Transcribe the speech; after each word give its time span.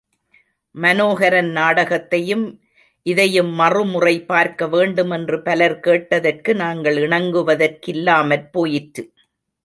மனோஹரன் 0.75 1.49
நாடகத்தையும் 1.51 2.45
இதையும் 3.05 3.51
மறுமுறை 3.51 4.13
பார்க்க 4.21 4.67
வேண்டுமென்று 4.67 5.37
பலர் 5.41 5.79
கேட்டதற்கு 5.79 6.55
நாங்கள் 6.55 6.97
இணங்குவதற்கில்லாமற் 6.97 8.47
போயிற்று. 8.51 9.05